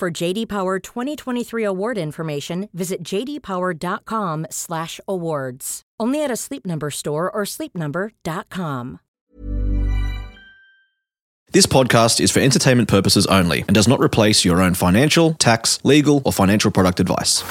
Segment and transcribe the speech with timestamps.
[0.00, 5.82] For JD Power 2023 award information, visit jdpower.com/awards.
[6.00, 9.00] Only at a Sleep Number store or sleepnumber.com.
[11.52, 15.78] This podcast is for entertainment purposes only and does not replace your own financial, tax,
[15.84, 17.42] legal, or financial product advice.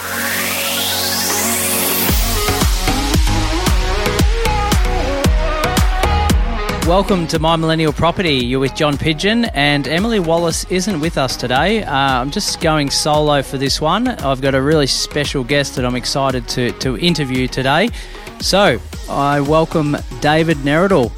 [6.89, 8.37] Welcome to My Millennial Property.
[8.37, 11.83] You're with John Pidgeon, and Emily Wallace isn't with us today.
[11.83, 14.07] Uh, I'm just going solo for this one.
[14.07, 17.89] I've got a really special guest that I'm excited to, to interview today.
[18.39, 21.11] So, I welcome David Neradil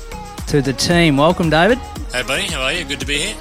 [0.48, 1.16] to the team.
[1.16, 1.78] Welcome, David.
[2.12, 2.48] Hey, buddy.
[2.48, 2.84] How are you?
[2.84, 3.38] Good to be here.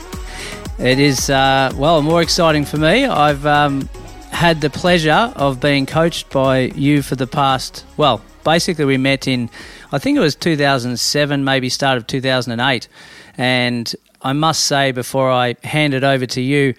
[0.78, 3.06] It is, uh, well, more exciting for me.
[3.06, 3.88] I've um,
[4.30, 9.26] had the pleasure of being coached by you for the past, well, basically, we met
[9.26, 9.50] in
[9.92, 12.88] I think it was 2007, maybe start of 2008.
[13.36, 16.74] And I must say, before I hand it over to you,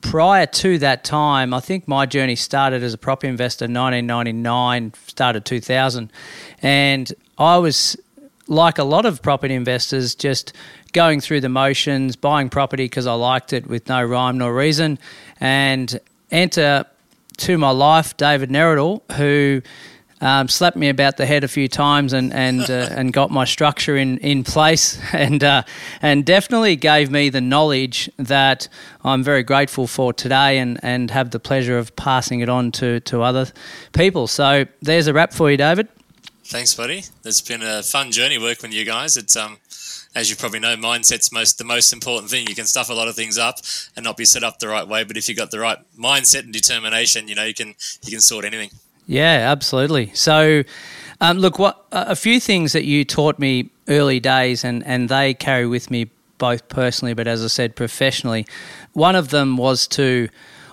[0.00, 5.44] prior to that time, I think my journey started as a property investor 1999, started
[5.44, 6.10] 2000.
[6.62, 7.96] And I was,
[8.50, 10.52] like a lot of property investors, just
[10.92, 14.98] going through the motions, buying property because I liked it with no rhyme nor reason.
[15.38, 15.98] And
[16.30, 16.84] enter
[17.38, 19.62] to my life David Neradil, who
[20.20, 23.44] um, slapped me about the head a few times and and uh, and got my
[23.44, 25.62] structure in in place and uh,
[26.02, 28.68] and definitely gave me the knowledge that
[29.04, 33.00] I'm very grateful for today and and have the pleasure of passing it on to
[33.00, 33.46] to other
[33.92, 34.26] people.
[34.26, 35.88] So there's a wrap for you, David.
[36.44, 37.04] Thanks, buddy.
[37.24, 39.16] It's been a fun journey working with you guys.
[39.16, 39.58] It's um
[40.14, 42.46] as you probably know, mindset's most the most important thing.
[42.48, 43.56] You can stuff a lot of things up
[43.96, 46.40] and not be set up the right way, but if you've got the right mindset
[46.40, 48.70] and determination, you know you can you can sort anything.
[49.10, 50.12] Yeah, absolutely.
[50.14, 50.62] So,
[51.20, 55.34] um, look, what a few things that you taught me early days, and and they
[55.34, 58.46] carry with me both personally, but as I said, professionally.
[58.92, 60.28] One of them was to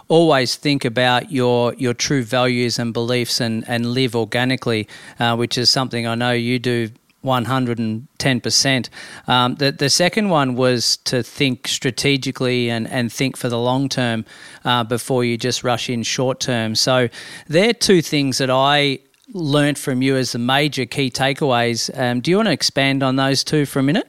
[0.07, 4.87] always think about your your true values and beliefs and and live organically,
[5.19, 6.91] uh, which is something I know you do
[7.23, 8.89] 110%.
[9.27, 13.89] Um, the, the second one was to think strategically and, and think for the long
[13.89, 14.25] term
[14.63, 16.75] uh, before you just rush in short term.
[16.75, 17.09] So
[17.47, 18.99] they're two things that I
[19.33, 21.95] learned from you as the major key takeaways.
[21.97, 24.07] Um, do you want to expand on those two for a minute?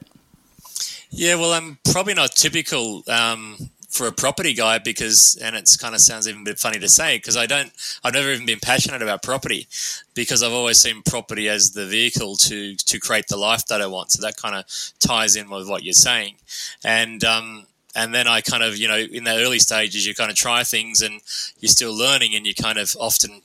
[1.11, 3.57] Yeah, well, I'm probably not typical um,
[3.89, 6.87] for a property guy because, and it's kind of sounds even a bit funny to
[6.87, 7.71] say because I don't,
[8.03, 9.67] I've never even been passionate about property
[10.13, 13.87] because I've always seen property as the vehicle to to create the life that I
[13.87, 14.11] want.
[14.11, 14.65] So that kind of
[14.99, 16.35] ties in with what you're saying,
[16.83, 20.29] and um, and then I kind of, you know, in the early stages, you kind
[20.29, 21.21] of try things and
[21.59, 23.41] you're still learning, and you kind of often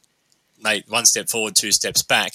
[0.64, 2.34] made one step forward, two steps back.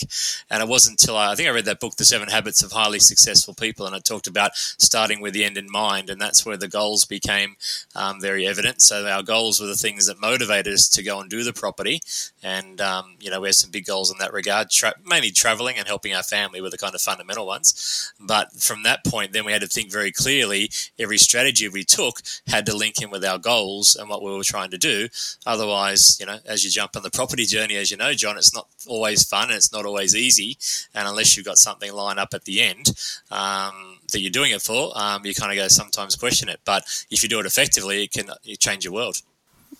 [0.50, 2.72] And it wasn't until I, I, think I read that book, The Seven Habits of
[2.72, 6.10] Highly Successful People, and I talked about starting with the end in mind.
[6.10, 7.58] And that's where the goals became
[7.96, 8.82] um, very evident.
[8.82, 12.02] So our goals were the things that motivated us to go and do the property.
[12.44, 15.78] And, um, you know, we had some big goals in that regard, tra- mainly traveling
[15.78, 18.14] and helping our family were the kind of fundamental ones.
[18.20, 22.22] But from that point, then we had to think very clearly every strategy we took
[22.48, 25.10] had to link in with our goals and what we were trying to do.
[25.46, 28.54] Otherwise, you know, as you jump on the property journey, as you know, John, it's
[28.54, 30.58] not always fun and it's not always easy.
[30.94, 32.92] And unless you've got something lined up at the end
[33.32, 36.60] um, that you're doing it for, um, you kind of go sometimes question it.
[36.66, 39.22] But if you do it effectively, it can it change your world.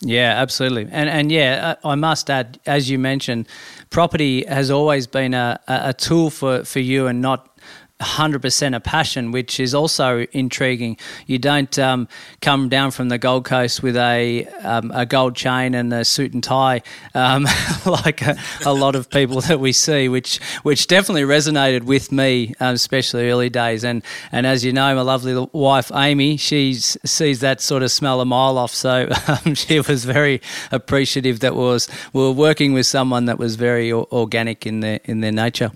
[0.00, 0.88] Yeah, absolutely.
[0.90, 3.48] And and yeah, I must add, as you mentioned,
[3.90, 7.58] property has always been a, a tool for, for you and not
[8.00, 10.96] 100% a passion, which is also intriguing.
[11.26, 12.08] You don't um,
[12.40, 16.32] come down from the Gold Coast with a um, a gold chain and a suit
[16.32, 16.82] and tie
[17.14, 17.46] um,
[17.86, 22.54] like a, a, lot of people that we see, which which definitely resonated with me,
[22.60, 23.84] um, especially early days.
[23.84, 24.02] And
[24.32, 28.24] and as you know, my lovely wife Amy, she sees that sort of smell a
[28.24, 28.74] mile off.
[28.74, 30.40] So um, she was very
[30.72, 35.20] appreciative that was we were working with someone that was very organic in their in
[35.20, 35.72] their nature.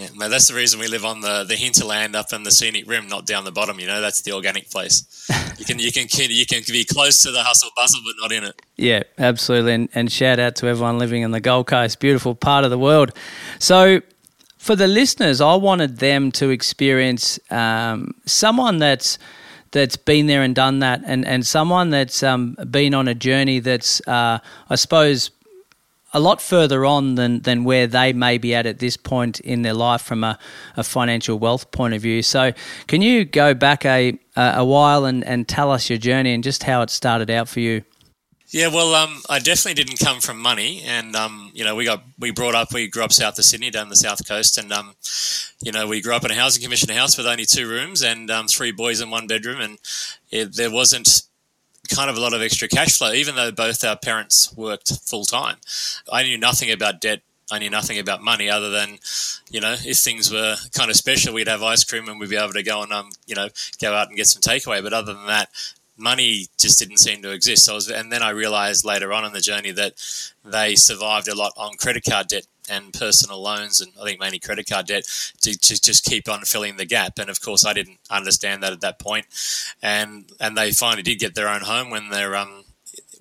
[0.00, 3.06] Yeah, that's the reason we live on the, the hinterland up in the scenic rim,
[3.06, 3.78] not down the bottom.
[3.78, 5.06] You know, that's the organic place.
[5.60, 8.44] You can you can you can be close to the hustle bustle, but not in
[8.44, 8.62] it.
[8.78, 9.74] Yeah, absolutely.
[9.74, 12.78] And, and shout out to everyone living in the Gold Coast, beautiful part of the
[12.78, 13.12] world.
[13.58, 14.00] So,
[14.56, 19.18] for the listeners, I wanted them to experience um, someone that's
[19.72, 23.58] that's been there and done that, and and someone that's um, been on a journey
[23.58, 24.38] that's, uh,
[24.70, 25.30] I suppose,
[26.12, 29.62] a lot further on than than where they may be at at this point in
[29.62, 30.38] their life from a,
[30.76, 32.22] a financial wealth point of view.
[32.22, 32.52] So,
[32.86, 36.64] can you go back a a while and and tell us your journey and just
[36.64, 37.82] how it started out for you?
[38.52, 42.02] Yeah, well, um, I definitely didn't come from money, and um, you know, we got
[42.18, 44.96] we brought up, we grew up south of Sydney, down the south coast, and um,
[45.60, 48.28] you know, we grew up in a housing commission house with only two rooms and
[48.28, 49.78] um, three boys in one bedroom, and
[50.32, 51.22] it, there wasn't
[51.94, 55.24] kind of a lot of extra cash flow, even though both our parents worked full
[55.24, 55.56] time.
[56.10, 57.22] I knew nothing about debt.
[57.52, 58.98] I knew nothing about money other than,
[59.50, 62.36] you know, if things were kind of special, we'd have ice cream and we'd be
[62.36, 63.48] able to go and, um, you know,
[63.80, 64.80] go out and get some takeaway.
[64.80, 65.48] But other than that,
[65.96, 67.64] money just didn't seem to exist.
[67.64, 69.94] So I was, and then I realized later on in the journey that
[70.44, 74.38] they survived a lot on credit card debt and personal loans, and I think mainly
[74.38, 75.04] credit card debt,
[75.42, 77.18] to, to, just keep on filling the gap.
[77.18, 79.26] And of course, I didn't understand that at that point.
[79.82, 82.64] And and they finally did get their own home when they're um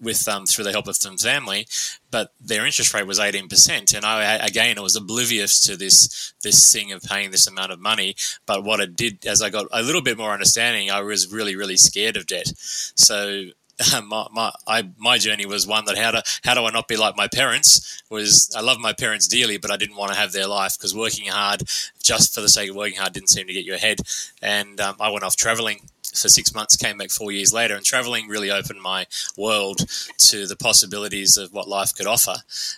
[0.01, 1.67] with um, through the help of some family,
[2.11, 6.33] but their interest rate was eighteen percent, and I again I was oblivious to this
[6.43, 8.15] this thing of paying this amount of money.
[8.45, 11.55] But what it did, as I got a little bit more understanding, I was really
[11.55, 12.51] really scared of debt.
[12.55, 13.45] So
[14.05, 16.97] my my I, my journey was one that how to how do I not be
[16.97, 20.31] like my parents was I love my parents dearly, but I didn't want to have
[20.31, 21.63] their life because working hard
[22.03, 23.99] just for the sake of working hard didn't seem to get you ahead.
[24.41, 27.85] And um, I went off traveling for six months, came back four years later, and
[27.85, 29.05] traveling really opened my
[29.37, 29.85] world
[30.17, 32.35] to the possibilities of what life could offer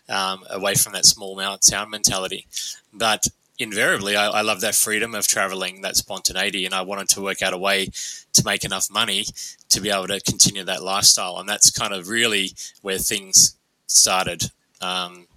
[0.10, 2.46] um, away from that small town mentality.
[2.94, 3.28] But
[3.62, 7.42] invariably, I, I love that freedom of traveling, that spontaneity, and I wanted to work
[7.42, 7.90] out a way
[8.34, 9.26] to make enough money
[9.70, 11.38] to be able to continue that lifestyle.
[11.38, 14.52] And that's kind of really where things started.
[14.82, 15.28] Um,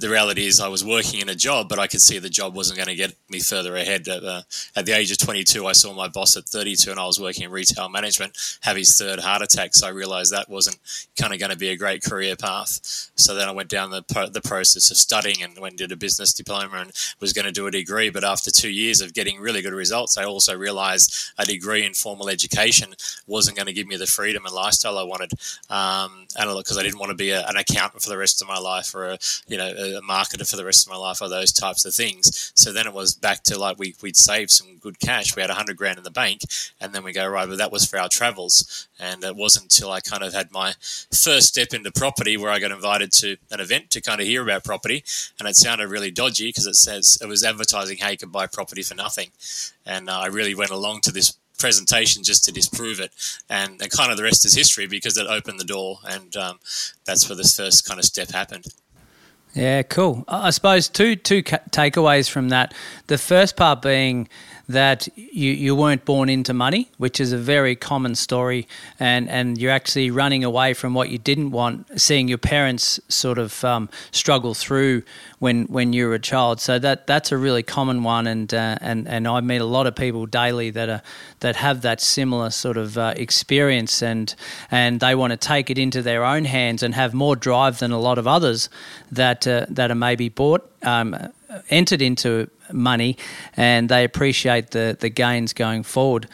[0.00, 2.54] the reality is I was working in a job, but I could see the job
[2.54, 4.06] wasn't going to get me further ahead.
[4.06, 4.42] At, uh,
[4.76, 7.44] at, the age of 22, I saw my boss at 32 and I was working
[7.44, 9.74] in retail management have his third heart attack.
[9.74, 10.78] So I realized that wasn't
[11.18, 12.78] kind of going to be a great career path.
[13.16, 15.96] So then I went down the, the process of studying and went and did a
[15.96, 18.10] business diploma and was going to do a degree.
[18.10, 21.94] But after two years of getting really good results, I also realized a degree in
[21.94, 22.94] formal education
[23.26, 25.32] wasn't going to give me the freedom and lifestyle I wanted.
[25.68, 28.46] Um, and because I didn't want to be a, an accountant for the rest of
[28.46, 29.18] my life or a,
[29.48, 32.52] you know, a marketer for the rest of my life or those types of things.
[32.54, 35.34] So then it was back to like we, we'd saved some good cash.
[35.34, 36.42] We had a hundred grand in the bank
[36.80, 38.88] and then we go, right, but that was for our travels.
[38.98, 40.74] And it wasn't until I kind of had my
[41.12, 44.42] first step into property where I got invited to an event to kind of hear
[44.42, 45.04] about property.
[45.38, 48.46] And it sounded really dodgy because it says it was advertising how you could buy
[48.46, 49.30] property for nothing.
[49.86, 53.12] And uh, I really went along to this presentation just to disprove it.
[53.50, 56.60] And, and, kind of the rest is history because it opened the door, and um,
[57.04, 58.66] that's where this first kind of step happened.
[59.54, 60.24] Yeah, cool.
[60.28, 62.74] I suppose two two takeaways from that.
[63.06, 64.28] The first part being
[64.68, 68.68] that you, you weren't born into money, which is a very common story,
[69.00, 73.38] and, and you're actually running away from what you didn't want, seeing your parents sort
[73.38, 75.02] of um, struggle through
[75.38, 76.60] when when you were a child.
[76.60, 79.86] So that that's a really common one, and uh, and and I meet a lot
[79.86, 81.02] of people daily that are
[81.40, 84.34] that have that similar sort of uh, experience, and
[84.70, 87.90] and they want to take it into their own hands and have more drive than
[87.90, 88.68] a lot of others
[89.10, 91.16] that uh, that are maybe bought um,
[91.70, 93.16] entered into money
[93.56, 96.28] and they appreciate the, the gains going forward.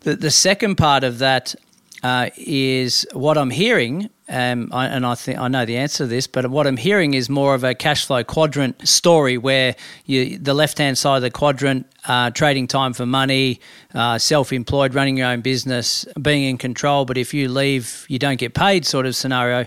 [0.00, 1.54] The, the second part of that
[2.02, 6.06] uh, is what I'm hearing, um, I, and I think I know the answer to
[6.06, 10.38] this, but what I'm hearing is more of a cash flow quadrant story where you,
[10.38, 13.60] the left hand side of the quadrant, uh, trading time for money,
[13.92, 18.18] uh, self employed, running your own business, being in control, but if you leave, you
[18.18, 19.66] don't get paid sort of scenario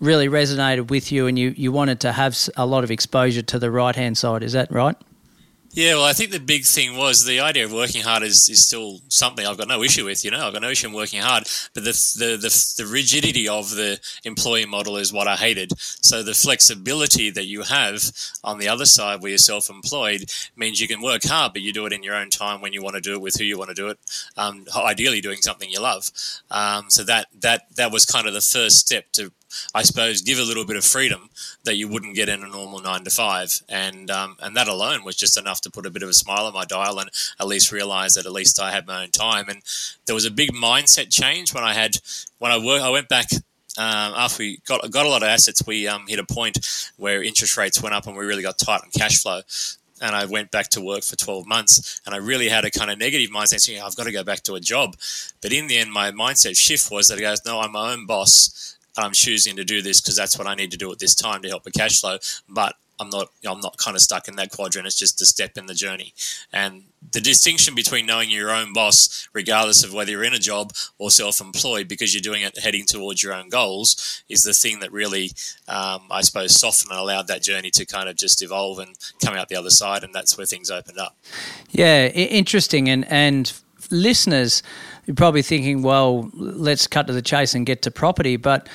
[0.00, 3.58] really resonated with you and you, you wanted to have a lot of exposure to
[3.58, 4.42] the right hand side.
[4.42, 4.96] Is that right?
[5.76, 8.64] Yeah, well, I think the big thing was the idea of working hard is, is
[8.64, 10.24] still something I've got no issue with.
[10.24, 13.48] You know, I've got no issue in working hard, but the, the the the rigidity
[13.48, 15.72] of the employee model is what I hated.
[15.76, 18.04] So the flexibility that you have
[18.44, 21.86] on the other side, where you're self-employed, means you can work hard, but you do
[21.86, 23.70] it in your own time when you want to do it with who you want
[23.70, 23.98] to do it.
[24.36, 26.08] Um, ideally, doing something you love.
[26.52, 29.32] Um, so that that that was kind of the first step to
[29.74, 31.30] I suppose, give a little bit of freedom
[31.64, 33.60] that you wouldn't get in a normal nine to five.
[33.68, 36.46] And um, and that alone was just enough to put a bit of a smile
[36.46, 39.48] on my dial and at least realize that at least I had my own time.
[39.48, 39.62] And
[40.06, 41.96] there was a big mindset change when I had
[42.38, 42.82] when I work.
[42.82, 43.28] I went back
[43.76, 46.58] um, after we got got a lot of assets, we um, hit a point
[46.96, 49.40] where interest rates went up and we really got tight on cash flow.
[50.00, 52.90] And I went back to work for 12 months and I really had a kind
[52.90, 54.96] of negative mindset saying, I've got to go back to a job.
[55.40, 58.04] But in the end, my mindset shift was that I goes, no, I'm my own
[58.04, 58.73] boss.
[58.96, 61.42] I'm choosing to do this because that's what I need to do at this time
[61.42, 62.18] to help the cash flow.
[62.48, 64.86] But I'm not I'm not kind of stuck in that quadrant.
[64.86, 66.14] It's just a step in the journey.
[66.52, 70.72] And the distinction between knowing your own boss, regardless of whether you're in a job
[70.98, 74.92] or self-employed, because you're doing it heading towards your own goals, is the thing that
[74.92, 75.32] really,
[75.68, 79.34] um, I suppose, softened and allowed that journey to kind of just evolve and come
[79.34, 80.02] out the other side.
[80.04, 81.16] And that's where things opened up.
[81.70, 82.88] Yeah, interesting.
[82.88, 83.52] And and
[83.90, 84.62] listeners,
[85.06, 88.68] you're probably thinking, well, let's cut to the chase and get to property, but.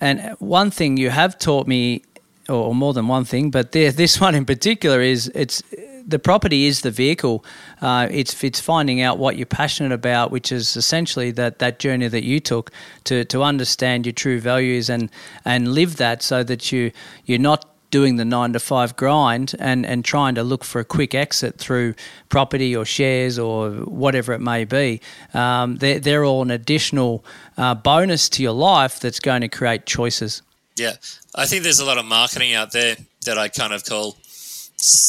[0.00, 2.02] And one thing you have taught me
[2.48, 5.62] or more than one thing, but this one in particular is it's
[6.06, 7.44] the property is the vehicle.
[7.80, 12.08] Uh, it's it's finding out what you're passionate about, which is essentially that, that journey
[12.08, 12.70] that you took
[13.04, 15.10] to, to understand your true values and
[15.44, 16.90] and live that, so that you
[17.24, 20.84] you're not doing the nine to five grind and, and trying to look for a
[20.84, 21.94] quick exit through
[22.28, 25.00] property or shares or whatever it may be.
[25.32, 27.24] Um, they're, they're all an additional
[27.56, 30.42] uh, bonus to your life that's going to create choices.
[30.74, 30.94] Yeah,
[31.34, 32.96] I think there's a lot of marketing out there
[33.26, 34.16] that I kind of call,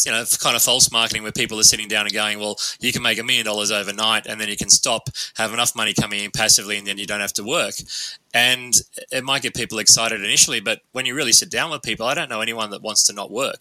[0.06, 2.92] you know, kind of false marketing where people are sitting down and going, well, you
[2.92, 6.22] can make a million dollars overnight and then you can stop, have enough money coming
[6.22, 7.76] in passively, and then you don't have to work.
[8.34, 8.74] And
[9.12, 12.16] it might get people excited initially, but when you really sit down with people, I
[12.16, 13.60] don't know anyone that wants to not work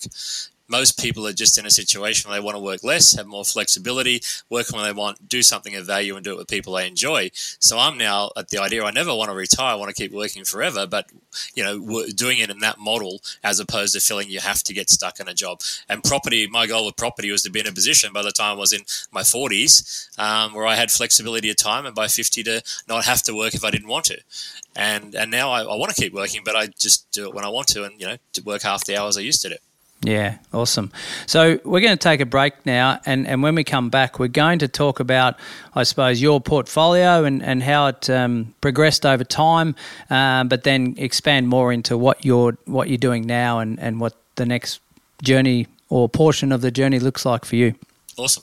[0.69, 3.45] most people are just in a situation where they want to work less, have more
[3.45, 6.87] flexibility, work when they want, do something of value, and do it with people they
[6.87, 7.31] enjoy.
[7.35, 9.73] So I'm now at the idea I never want to retire.
[9.73, 11.11] I want to keep working forever, but
[11.55, 14.91] you know, doing it in that model as opposed to feeling you have to get
[14.91, 15.61] stuck in a job.
[15.89, 18.57] And property, my goal with property was to be in a position by the time
[18.57, 22.43] I was in my 40s um, where I had flexibility of time, and by 50
[22.45, 24.19] to not have to work if I didn't want to.
[24.75, 27.45] And and now I, I want to keep working, but I just do it when
[27.45, 29.57] I want to, and you know, to work half the hours I used to do.
[30.05, 30.91] Yeah, awesome.
[31.27, 34.27] So we're going to take a break now, and, and when we come back, we're
[34.27, 35.37] going to talk about,
[35.77, 39.77] I suppose, your portfolio and, and how it um, progressed over time,
[40.11, 44.15] um, but then expand more into what you're what you're doing now and, and what
[44.35, 44.81] the next
[45.23, 47.75] journey or portion of the journey looks like for you.
[48.17, 48.43] Awesome.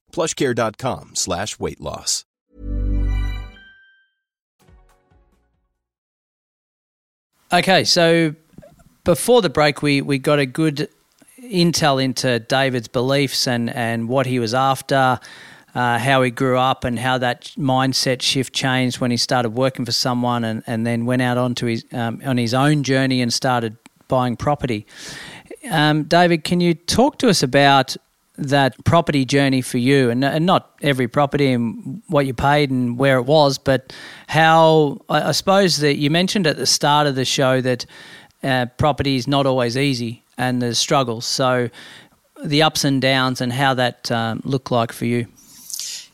[0.11, 2.25] plushcare.com slash weight loss.
[7.53, 8.33] Okay, so
[9.03, 10.87] before the break, we, we got a good
[11.41, 15.19] intel into David's beliefs and, and what he was after,
[15.75, 19.83] uh, how he grew up, and how that mindset shift changed when he started working
[19.85, 23.33] for someone and, and then went out onto his um, on his own journey and
[23.33, 23.75] started
[24.07, 24.85] buying property.
[25.69, 27.97] Um, David, can you talk to us about
[28.41, 32.97] that property journey for you, and, and not every property and what you paid and
[32.97, 33.93] where it was, but
[34.27, 37.85] how I, I suppose that you mentioned at the start of the show that
[38.43, 41.25] uh, property is not always easy and there's struggles.
[41.25, 41.69] So
[42.43, 45.27] the ups and downs and how that um, looked like for you.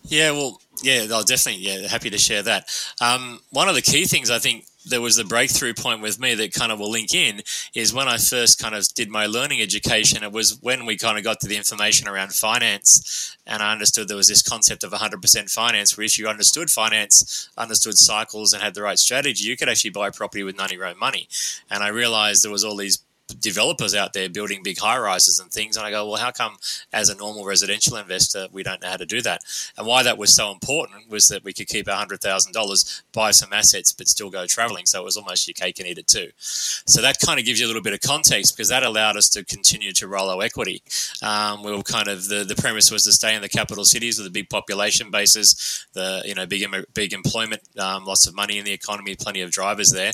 [0.03, 2.69] Yeah, well, yeah, I'll definitely yeah happy to share that.
[3.01, 6.35] Um, one of the key things I think there was the breakthrough point with me
[6.35, 7.41] that kind of will link in
[7.73, 10.23] is when I first kind of did my learning education.
[10.23, 14.07] It was when we kind of got to the information around finance, and I understood
[14.07, 18.61] there was this concept of 100% finance, where if you understood finance, understood cycles, and
[18.61, 21.27] had the right strategy, you could actually buy property with none of your own money.
[21.69, 22.97] And I realized there was all these
[23.39, 25.77] developers out there building big high rises and things.
[25.77, 26.57] And I go, well, how come
[26.93, 29.41] as a normal residential investor we don't know how to do that?
[29.77, 33.03] And why that was so important was that we could keep our hundred thousand dollars,
[33.13, 34.85] buy some assets, but still go traveling.
[34.85, 36.29] So it was almost your cake and eat it too.
[36.37, 39.29] So that kind of gives you a little bit of context because that allowed us
[39.29, 40.81] to continue to roll our equity.
[41.21, 44.17] Um, we were kind of the, the premise was to stay in the capital cities
[44.17, 48.57] with the big population bases, the you know big big employment, um, lots of money
[48.57, 50.13] in the economy, plenty of drivers there.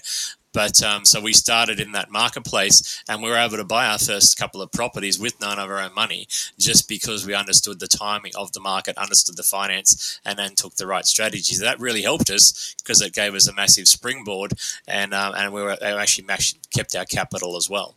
[0.54, 3.98] But um, so we started in that marketplace and we were able to buy our
[3.98, 6.28] first couple of properties with none of our own money
[6.60, 10.76] just because we understood the timing of the market, understood the finance, and then took
[10.76, 11.60] the right strategies.
[11.60, 14.54] That really helped us because it gave us a massive springboard
[14.88, 16.28] and, um, and we were actually
[16.74, 17.96] kept our capital as well.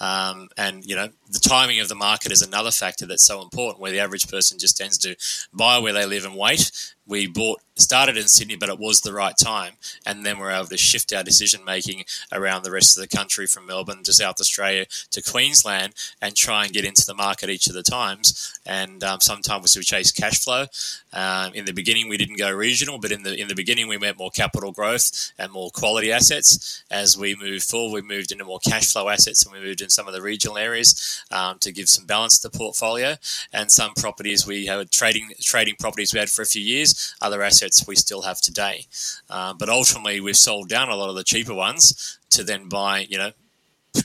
[0.00, 3.80] Um, and, you know, the timing of the market is another factor that's so important
[3.80, 5.16] where the average person just tends to
[5.52, 6.70] buy where they live and wait
[7.10, 9.74] we bought started in Sydney, but it was the right time,
[10.06, 13.46] and then we're able to shift our decision making around the rest of the country,
[13.46, 17.66] from Melbourne to South Australia to Queensland, and try and get into the market each
[17.68, 18.58] of the times.
[18.66, 20.66] And um, sometimes we chase cash flow.
[21.12, 23.96] Um, in the beginning, we didn't go regional, but in the in the beginning, we
[23.96, 26.84] went more capital growth and more quality assets.
[26.90, 29.90] As we moved forward, we moved into more cash flow assets, and we moved in
[29.90, 33.16] some of the regional areas um, to give some balance to the portfolio.
[33.52, 37.42] And some properties we had trading trading properties we had for a few years other
[37.42, 38.86] assets we still have today.
[39.28, 43.06] Uh, but ultimately, we've sold down a lot of the cheaper ones to then buy,
[43.08, 43.32] you know,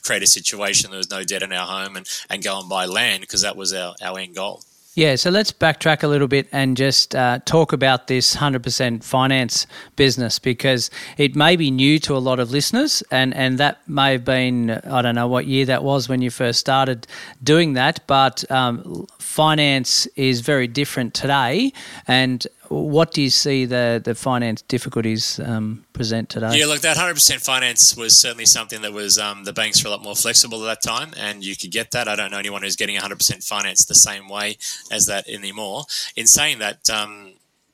[0.04, 2.86] create a situation there was no debt in our home and, and go and buy
[2.86, 4.62] land because that was our, our end goal.
[4.96, 9.68] Yeah, so let's backtrack a little bit and just uh, talk about this 100% finance
[9.98, 14.14] business because it may be new to a lot of listeners, and, and that may
[14.14, 17.08] have been, I don't know what year that was when you first started
[17.44, 21.74] doing that, but um, finance is very different today.
[22.08, 26.58] And what do you see the, the finance difficulties um, present today?
[26.58, 29.92] Yeah, look, that 100% finance was certainly something that was um, the banks were a
[29.92, 32.08] lot more flexible at that time, and you could get that.
[32.08, 34.58] I don't know anyone who's getting 100% finance the same way
[34.92, 35.84] as that anymore.
[36.16, 37.34] In saying that, um,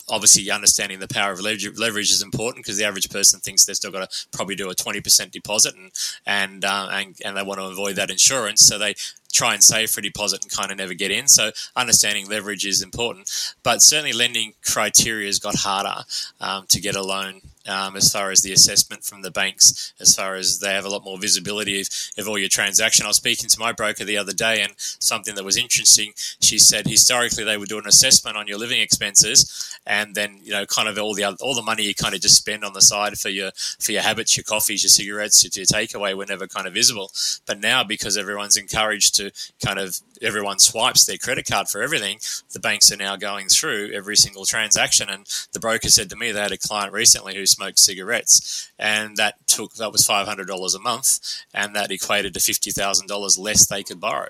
[0.09, 3.75] obviously understanding the power of leverage, leverage is important because the average person thinks they've
[3.75, 5.91] still got to probably do a 20% deposit and
[6.25, 8.93] and, uh, and and they want to avoid that insurance so they
[9.31, 11.27] try and save for a deposit and kind of never get in.
[11.27, 13.29] So understanding leverage is important,
[13.63, 16.03] but certainly lending criteria has got harder
[16.39, 20.15] um, to get a loan um, as far as the assessment from the banks, as
[20.15, 23.05] far as they have a lot more visibility of, of all your transaction.
[23.05, 26.13] I was speaking to my broker the other day, and something that was interesting.
[26.41, 30.51] She said historically they would do an assessment on your living expenses, and then you
[30.51, 32.73] know kind of all the other, all the money you kind of just spend on
[32.73, 36.25] the side for your for your habits, your coffees, your cigarettes, your, your takeaway were
[36.25, 37.11] never kind of visible.
[37.45, 39.20] But now because everyone's encouraged to
[39.63, 42.19] kind of everyone swipes their credit card for everything,
[42.53, 45.09] the banks are now going through every single transaction.
[45.09, 49.17] And the broker said to me they had a client recently who smoked cigarettes, and
[49.17, 51.19] that took that was five hundred dollars a month,
[51.53, 54.29] and that equated to fifty thousand dollars less they could borrow.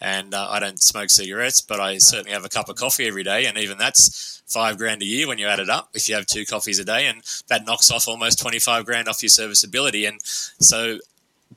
[0.00, 3.22] And uh, I don't smoke cigarettes, but I certainly have a cup of coffee every
[3.22, 5.88] day, and even that's five grand a year when you add it up.
[5.94, 9.08] If you have two coffees a day, and that knocks off almost twenty five grand
[9.08, 10.98] off your serviceability, and so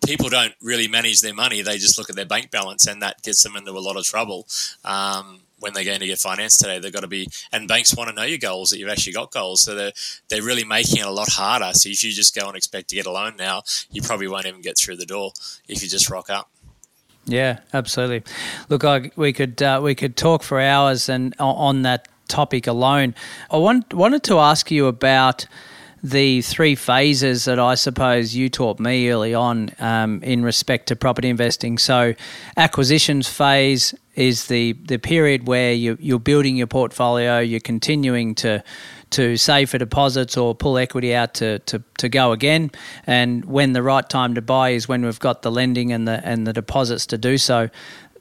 [0.05, 3.21] people don't really manage their money; they just look at their bank balance, and that
[3.23, 4.47] gets them into a lot of trouble.
[4.83, 6.77] Um, when they're going to get financed today.
[6.77, 9.31] They've got to be, and banks want to know your goals that you've actually got
[9.31, 9.63] goals.
[9.63, 9.91] So they're
[10.29, 11.71] they're really making it a lot harder.
[11.73, 14.45] So if you just go and expect to get a loan now, you probably won't
[14.45, 15.31] even get through the door
[15.67, 16.49] if you just rock up.
[17.25, 18.23] Yeah, absolutely.
[18.69, 23.15] Look, I, we could uh, we could talk for hours and on that topic alone.
[23.49, 25.45] I want, wanted to ask you about
[26.03, 30.95] the three phases that I suppose you taught me early on um, in respect to
[30.95, 31.77] property investing.
[31.77, 32.13] So,
[32.55, 38.63] acquisitions phase is the, the period where you, you're building your portfolio, you're continuing to
[39.09, 42.69] to save for deposits or pull equity out to, to, to go again.
[43.05, 46.21] And when the right time to buy is when we've got the lending and the
[46.25, 47.69] and the deposits to do so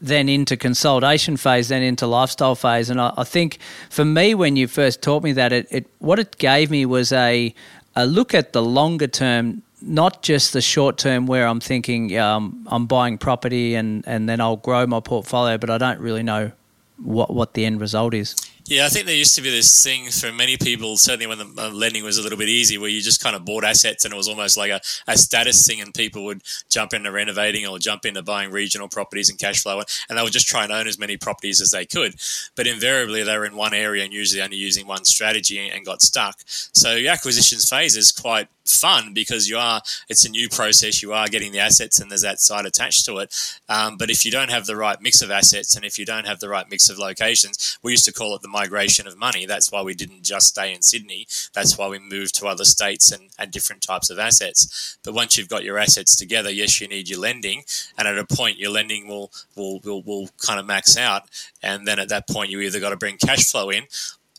[0.01, 2.91] then into consolidation phase, then into lifestyle phase.
[2.91, 3.59] And I, I, think
[3.91, 7.13] for me, when you first taught me that, it, it what it gave me was
[7.13, 7.55] a
[7.97, 12.67] a look at the longer term, not just the short term where I'm thinking um,
[12.71, 16.53] I'm buying property and, and then I'll grow my portfolio, but I don't really know
[16.99, 18.37] what, what the end result is.
[18.69, 21.63] Yeah, I think there used to be this thing for many people, certainly when the
[21.63, 24.13] uh, lending was a little bit easy, where you just kind of bought assets and
[24.13, 27.79] it was almost like a, a status thing, and people would jump into renovating or
[27.79, 30.89] jump into buying regional properties and cash flow, and they would just try and own
[30.89, 32.17] as many properties as they could.
[32.57, 36.03] But invariably, they were in one area and usually only using one strategy and got
[36.03, 36.35] stuck.
[36.47, 41.13] So, your acquisitions phase is quite fun because you are it's a new process you
[41.13, 43.59] are getting the assets and there's that side attached to it.
[43.69, 46.27] Um, but if you don't have the right mix of assets and if you don't
[46.27, 49.47] have the right mix of locations we used to call it the migration of money.
[49.47, 51.27] That's why we didn't just stay in sydney.
[51.53, 54.99] That's why we moved to other states and, and different types of assets.
[55.05, 57.65] But once you've got your assets together yes you need your lending.
[57.99, 61.25] And at a point your lending will will will, will kind of max out.
[61.63, 63.85] And then at that point you either got to bring cash flow in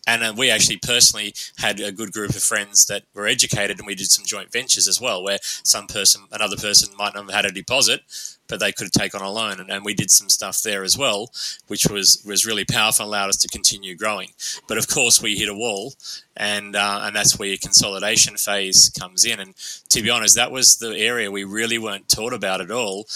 [0.08, 3.86] and uh, we actually personally had a good group of friends that were educated, and
[3.86, 7.34] we did some joint ventures as well, where some person, another person might not have
[7.34, 8.02] had a deposit,
[8.48, 10.98] but they could take on a loan, and, and we did some stuff there as
[10.98, 11.30] well,
[11.67, 14.30] which was was really powerful, and allowed us to continue growing.
[14.67, 15.93] But of course, we hit a wall,
[16.36, 19.39] and uh, and that's where your consolidation phase comes in.
[19.39, 19.56] And
[19.89, 23.08] to be honest, that was the area we really weren't taught about at all,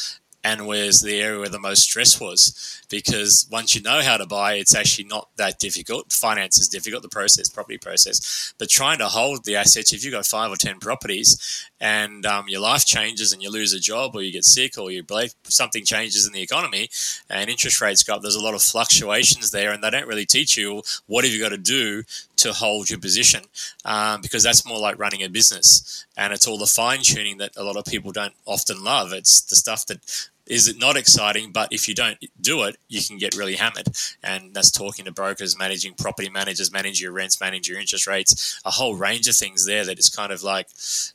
[0.43, 4.25] and was the area where the most stress was because once you know how to
[4.25, 6.12] buy, it's actually not that difficult.
[6.12, 9.93] Finance is difficult, the process, property process, but trying to hold the assets.
[9.93, 13.73] If you've got five or ten properties and um, your life changes and you lose
[13.73, 15.04] a job or you get sick or you
[15.43, 16.89] something changes in the economy
[17.30, 20.25] and interest rates go up, there's a lot of fluctuations there, and they don't really
[20.25, 22.04] teach you what have you got to do
[22.38, 23.43] to hold your position
[23.86, 27.56] um, because that's more like running a business and it's all the fine tuning that
[27.56, 29.13] a lot of people don't often love.
[29.13, 33.02] It's the stuff that is it not exciting, but if you don't do it, you
[33.02, 33.88] can get really hammered.
[34.22, 38.62] And that's talking to brokers, managing property managers, manage your rents, manage your interest rates,
[38.66, 40.68] a whole range of things there that is kind of like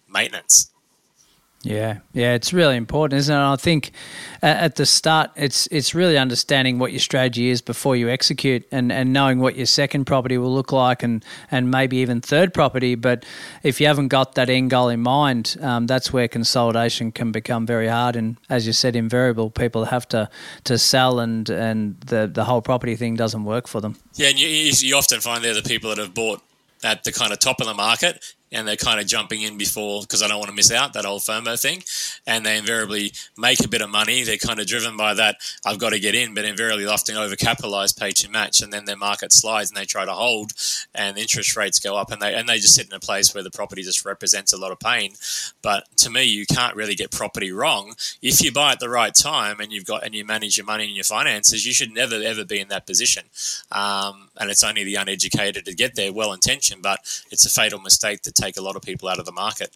[0.09, 0.73] maintenance.
[1.67, 3.37] Yeah, yeah, it's really important, isn't it?
[3.37, 3.91] And I think
[4.41, 8.93] at the start, it's it's really understanding what your strategy is before you execute, and,
[8.93, 12.95] and knowing what your second property will look like, and and maybe even third property.
[12.95, 13.25] But
[13.65, 17.67] if you haven't got that end goal in mind, um, that's where consolidation can become
[17.67, 18.15] very hard.
[18.15, 20.31] And as you said, invariable people have to
[20.65, 23.97] to sell, and and the the whole property thing doesn't work for them.
[24.15, 26.43] Yeah, and you, you often find they're the people that have bought
[26.85, 30.03] at the kind of top of the market and they're kind of jumping in before
[30.03, 31.83] because I don't want to miss out that old FOMO thing.
[32.27, 34.23] And they invariably make a bit of money.
[34.23, 35.37] They're kind of driven by that.
[35.65, 38.97] I've got to get in, but invariably often overcapitalized, pay too much, and then their
[38.97, 40.53] market slides and they try to hold,
[40.95, 43.43] and interest rates go up, and they and they just sit in a place where
[43.43, 45.15] the property just represents a lot of pain.
[45.63, 49.15] But to me, you can't really get property wrong if you buy at the right
[49.15, 51.67] time and you've got and you manage your money and your finances.
[51.67, 53.25] You should never ever be in that position.
[53.73, 57.81] Um, and it's only the uneducated to get there, well intentioned, but it's a fatal
[57.81, 59.71] mistake to take a lot of people out of the market.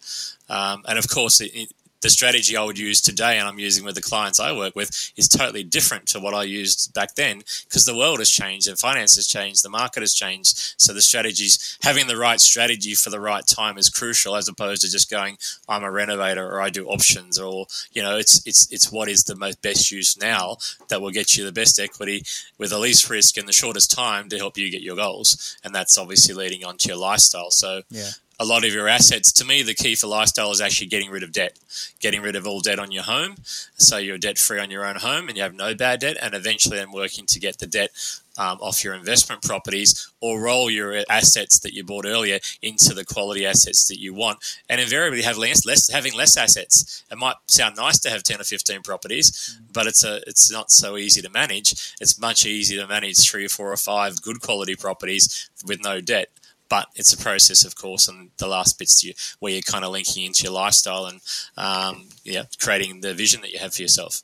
[0.49, 1.71] Um, and of course, it, it,
[2.01, 5.11] the strategy I would use today and I'm using with the clients I work with
[5.15, 8.77] is totally different to what I used back then because the world has changed and
[8.77, 10.73] finance has changed, the market has changed.
[10.77, 14.81] So the strategies, having the right strategy for the right time is crucial as opposed
[14.81, 15.37] to just going,
[15.69, 19.23] I'm a renovator or I do options or, you know, it's, it's, it's what is
[19.23, 20.57] the most best use now
[20.89, 22.23] that will get you the best equity
[22.57, 25.57] with the least risk in the shortest time to help you get your goals.
[25.63, 27.51] And that's obviously leading on to your lifestyle.
[27.51, 28.09] So yeah
[28.41, 29.31] a lot of your assets.
[29.33, 31.59] To me, the key for lifestyle is actually getting rid of debt,
[31.99, 33.35] getting rid of all debt on your home,
[33.77, 36.33] so you're debt free on your own home and you have no bad debt, and
[36.33, 37.91] eventually then working to get the debt
[38.37, 43.05] um, off your investment properties or roll your assets that you bought earlier into the
[43.05, 47.03] quality assets that you want, and invariably have less, less having less assets.
[47.11, 50.71] It might sound nice to have ten or fifteen properties, but it's a it's not
[50.71, 51.93] so easy to manage.
[52.01, 56.01] It's much easier to manage three or four or five good quality properties with no
[56.01, 56.29] debt
[56.71, 59.91] but it's a process, of course, and the last bits you, where you're kind of
[59.91, 61.19] linking into your lifestyle and
[61.57, 64.21] um, yeah, creating the vision that you have for yourself.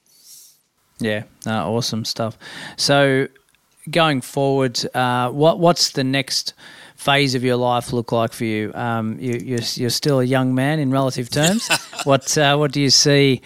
[0.97, 2.37] Yeah, no, awesome stuff.
[2.77, 3.27] So,
[3.91, 6.53] going forward, uh, what what's the next
[6.95, 8.71] phase of your life look like for you?
[8.73, 11.67] Um, you are you're, you're still a young man in relative terms.
[12.05, 13.41] what uh, what do you see?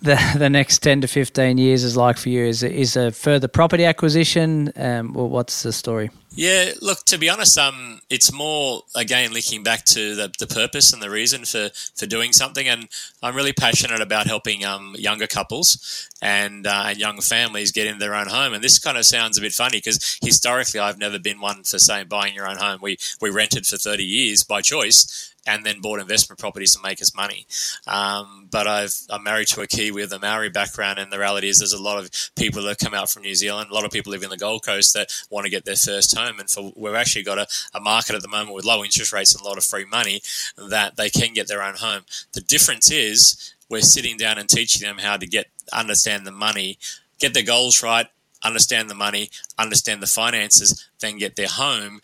[0.00, 2.44] The, the next 10 to 15 years is like for you?
[2.44, 4.72] Is, is a further property acquisition?
[4.74, 6.10] Um, well, what's the story?
[6.34, 10.90] Yeah, look, to be honest, um, it's more again linking back to the, the purpose
[10.92, 12.88] and the reason for, for doing something, and
[13.22, 17.98] I'm really passionate about helping um, younger couples and uh, and young families get into
[17.98, 18.54] their own home.
[18.54, 21.78] And this kind of sounds a bit funny because historically, I've never been one for
[21.78, 22.78] saying buying your own home.
[22.80, 27.02] We we rented for 30 years by choice, and then bought investment properties to make
[27.02, 27.46] us money.
[27.86, 31.48] Um, but I've, I'm married to a Kiwi with a Maori background, and the reality
[31.48, 33.90] is there's a lot of people that come out from New Zealand, a lot of
[33.90, 36.21] people live in the Gold Coast that want to get their first home.
[36.26, 39.34] And for, we've actually got a, a market at the moment with low interest rates
[39.34, 40.22] and a lot of free money
[40.56, 42.02] that they can get their own home.
[42.32, 46.78] The difference is we're sitting down and teaching them how to get understand the money,
[47.18, 48.06] get their goals right,
[48.44, 52.00] understand the money, understand the finances, then get their home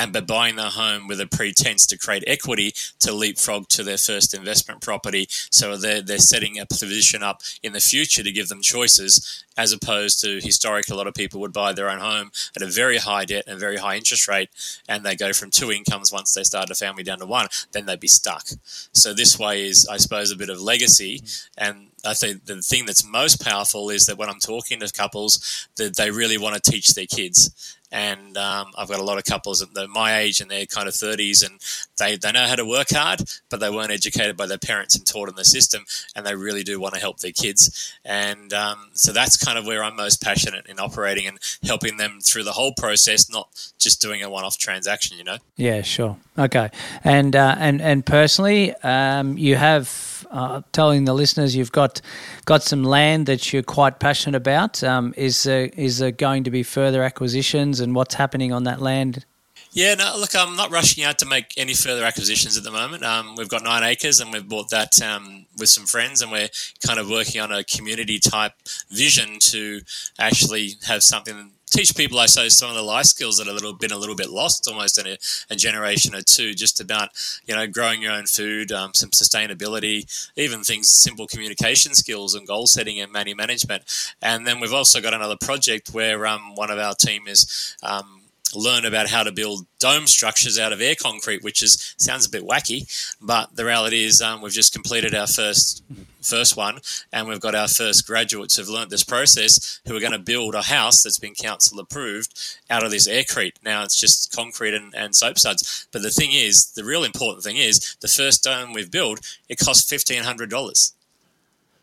[0.00, 3.98] and by buying their home with a pretense to create equity to leapfrog to their
[3.98, 5.26] first investment property.
[5.28, 9.72] So they're, they're setting a position up in the future to give them choices as
[9.72, 12.96] opposed to historically, a lot of people would buy their own home at a very
[12.96, 14.48] high debt and very high interest rate,
[14.88, 17.84] and they go from two incomes once they start a family down to one, then
[17.84, 18.46] they'd be stuck.
[18.92, 21.48] So this way is, I suppose, a bit of legacy, mm.
[21.58, 25.68] and I think the thing that's most powerful is that when I'm talking to couples,
[25.76, 29.24] that they really want to teach their kids and um, I've got a lot of
[29.24, 31.60] couples at the, my age and they're kind of 30s and
[31.98, 35.06] they, they know how to work hard, but they weren't educated by their parents and
[35.06, 37.94] taught in the system, and they really do want to help their kids.
[38.04, 42.20] And um, so that's kind of where I'm most passionate in operating and helping them
[42.20, 43.48] through the whole process, not
[43.78, 45.18] just doing a one-off transaction.
[45.18, 45.38] You know?
[45.56, 46.16] Yeah, sure.
[46.38, 46.70] Okay,
[47.04, 52.00] and uh, and and personally, um, you have uh, telling the listeners you've got
[52.44, 54.82] got some land that you're quite passionate about.
[54.82, 58.80] Um, is there, is there going to be further acquisitions, and what's happening on that
[58.80, 59.24] land?
[59.72, 63.04] Yeah, no, look, I'm not rushing out to make any further acquisitions at the moment.
[63.04, 66.48] Um, we've got nine acres and we've bought that um, with some friends, and we're
[66.84, 68.54] kind of working on a community type
[68.90, 69.82] vision to
[70.18, 73.92] actually have something teach people, I say, some of the life skills that have been
[73.92, 75.18] a little bit lost almost in a,
[75.50, 77.10] a, generation or two, just about,
[77.46, 82.46] you know, growing your own food, um, some sustainability, even things, simple communication skills and
[82.46, 83.84] goal setting and money management.
[84.20, 88.19] And then we've also got another project where um, one of our team is um,
[88.54, 92.30] learn about how to build dome structures out of air concrete, which is sounds a
[92.30, 92.86] bit wacky,
[93.20, 95.82] but the reality is um, we've just completed our first
[96.20, 96.78] first one,
[97.12, 100.54] and we've got our first graduates who've learnt this process who are going to build
[100.54, 103.54] a house that's been council approved out of this aircrete.
[103.64, 107.42] Now it's just concrete and, and soap suds, but the thing is, the real important
[107.42, 110.94] thing is the first dome we've built it cost fifteen hundred dollars.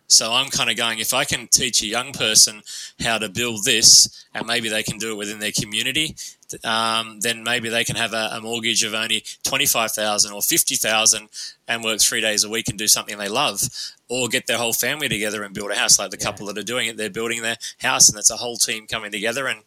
[0.08, 2.62] So I'm kind of going, if I can teach a young person
[3.02, 6.16] how to build this and maybe they can do it within their community,
[6.64, 11.30] um, then maybe they can have a, a mortgage of only 25,000 or 50,000
[11.68, 13.62] and work three days a week and do something they love
[14.08, 16.26] or get their whole family together and build a house like the yeah.
[16.26, 16.96] couple that are doing it.
[16.96, 19.60] They're building their house and it's a whole team coming together and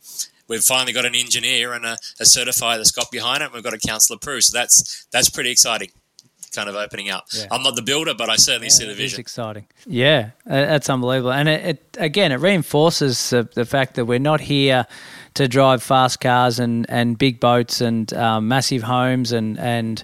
[0.48, 3.46] we've finally got an engineer and a, a certifier that's got behind it.
[3.46, 4.44] And we've got a council approved.
[4.44, 5.90] So that's, that's pretty exciting
[6.54, 7.26] kind of opening up.
[7.32, 7.46] Yeah.
[7.50, 9.18] I'm not the builder, but I certainly yeah, see the vision.
[9.20, 9.66] It's exciting.
[9.86, 11.32] Yeah, that's unbelievable.
[11.32, 14.86] And it, it again, it reinforces the, the, fact that we're not here
[15.34, 20.02] to drive fast cars and, and big boats and um, massive homes and and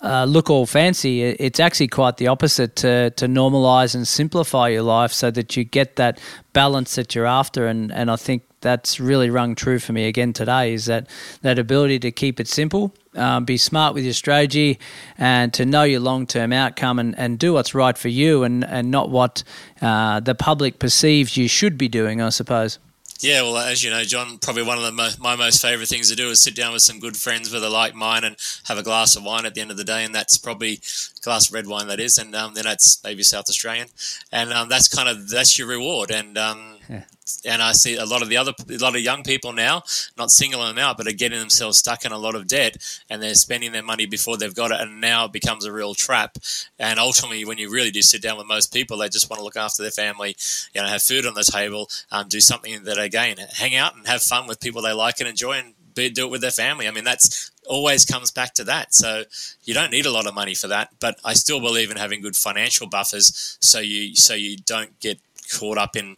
[0.00, 1.22] uh, look all fancy.
[1.22, 5.64] It's actually quite the opposite to, to normalize and simplify your life so that you
[5.64, 6.20] get that
[6.52, 7.66] balance that you're after.
[7.66, 11.06] And, and I think that's really rung true for me again today is that,
[11.42, 14.78] that ability to keep it simple, um, be smart with your strategy,
[15.16, 18.64] and to know your long term outcome and, and do what's right for you and,
[18.64, 19.42] and not what
[19.80, 22.78] uh, the public perceives you should be doing, I suppose.
[23.20, 26.08] Yeah, well, as you know, John, probably one of the mo- my most favourite things
[26.08, 28.78] to do is sit down with some good friends with a like mind and have
[28.78, 31.48] a glass of wine at the end of the day, and that's probably a glass
[31.48, 33.88] of red wine that is, and um, then that's maybe South Australian,
[34.30, 37.02] and um, that's kind of that's your reward, and um, yeah
[37.44, 39.82] and I see a lot of the other, a lot of young people now,
[40.16, 42.76] not singling them out, but are getting themselves stuck in a lot of debt,
[43.08, 45.94] and they're spending their money before they've got it, and now it becomes a real
[45.94, 46.36] trap.
[46.78, 49.44] And ultimately, when you really do sit down with most people, they just want to
[49.44, 50.36] look after their family,
[50.74, 54.06] you know, have food on the table, um, do something that again, hang out and
[54.06, 56.88] have fun with people they like and enjoy, and be, do it with their family.
[56.88, 58.94] I mean, that's always comes back to that.
[58.94, 59.24] So
[59.64, 62.22] you don't need a lot of money for that, but I still believe in having
[62.22, 66.16] good financial buffers so you so you don't get caught up in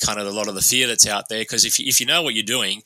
[0.00, 1.40] kind of a lot of the fear that's out there.
[1.40, 2.82] Because if you, if you know what you're doing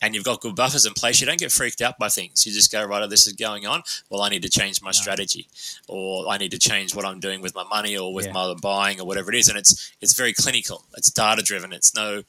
[0.00, 2.46] and you've got good buffers in place, you don't get freaked out by things.
[2.46, 3.82] You just go, right, oh, this is going on.
[4.10, 5.48] Well, I need to change my strategy,
[5.88, 8.32] or I need to change what I'm doing with my money or with yeah.
[8.32, 9.48] my buying or whatever it is.
[9.48, 10.84] And it's it's very clinical.
[10.96, 11.72] It's data driven.
[11.72, 12.22] It's no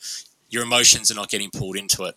[0.50, 2.16] your emotions are not getting pulled into it,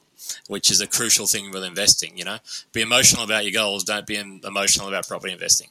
[0.49, 2.17] which is a crucial thing with investing.
[2.17, 2.39] You know,
[2.73, 3.85] be emotional about your goals.
[3.85, 5.69] Don't be emotional about property investing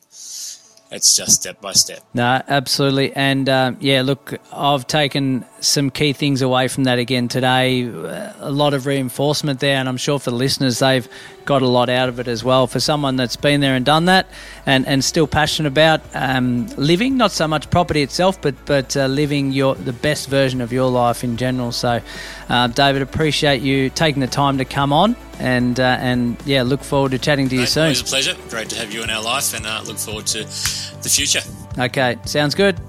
[0.91, 2.04] it's just step by step.
[2.13, 3.13] No, absolutely.
[3.13, 7.84] And um, yeah, look, I've taken some key things away from that again today.
[7.84, 11.08] A lot of reinforcement there, and I'm sure for the listeners, they've
[11.45, 12.67] got a lot out of it as well.
[12.67, 14.27] For someone that's been there and done that,
[14.65, 19.08] and, and still passionate about um, living, not so much property itself, but but uh,
[19.08, 21.71] living your the best version of your life in general.
[21.71, 22.01] So,
[22.49, 26.84] uh, David, appreciate you taking the time to come on and uh, and yeah, look
[26.84, 27.84] forward to chatting to you soon.
[27.84, 28.36] Always a pleasure.
[28.49, 31.41] Great to have you in our life, and uh, look forward to the future.
[31.77, 32.80] Okay, sounds good.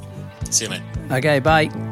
[0.50, 0.82] See you, mate.
[1.10, 1.91] Okay, bye.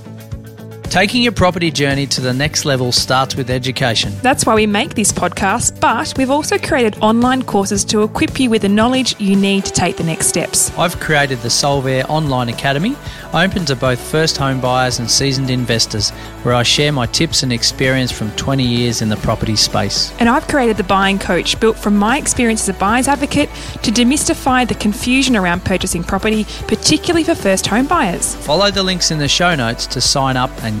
[0.91, 4.11] Taking your property journey to the next level starts with education.
[4.21, 8.49] That's why we make this podcast, but we've also created online courses to equip you
[8.49, 10.77] with the knowledge you need to take the next steps.
[10.77, 12.97] I've created the Solvere Online Academy,
[13.33, 16.09] open to both first home buyers and seasoned investors,
[16.43, 20.11] where I share my tips and experience from 20 years in the property space.
[20.19, 23.49] And I've created the Buying Coach, built from my experience as a buyer's advocate
[23.83, 28.35] to demystify the confusion around purchasing property, particularly for first home buyers.
[28.35, 30.80] Follow the links in the show notes to sign up and